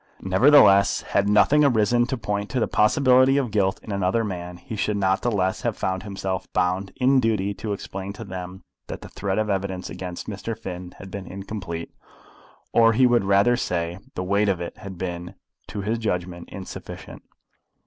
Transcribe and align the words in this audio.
Nevertheless, 0.23 1.01
had 1.13 1.29
nothing 1.29 1.63
arisen 1.63 2.07
to 2.07 2.17
point 2.17 2.49
to 2.49 2.59
the 2.59 2.67
possibility 2.67 3.37
of 3.37 3.51
guilt 3.51 3.79
in 3.83 3.91
another 3.91 4.23
man, 4.23 4.57
he 4.57 4.75
should 4.75 4.97
not 4.97 5.21
the 5.21 5.29
less 5.29 5.61
have 5.61 5.77
found 5.77 6.01
himself 6.01 6.51
bound 6.53 6.91
in 6.95 7.19
duty 7.19 7.53
to 7.53 7.71
explain 7.71 8.11
to 8.13 8.23
them 8.23 8.63
that 8.87 9.01
the 9.01 9.09
thread 9.09 9.37
of 9.37 9.45
the 9.45 9.53
evidence 9.53 9.91
against 9.91 10.25
Mr. 10.25 10.57
Finn 10.57 10.95
had 10.97 11.11
been 11.11 11.27
incomplete, 11.27 11.93
or, 12.73 12.93
he 12.93 13.05
would 13.05 13.25
rather 13.25 13.55
say, 13.55 13.99
the 14.15 14.23
weight 14.23 14.49
of 14.49 14.59
it 14.59 14.75
had 14.79 14.97
been, 14.97 15.35
to 15.67 15.81
his 15.81 15.99
judgment, 15.99 16.49
insufficient. 16.49 17.21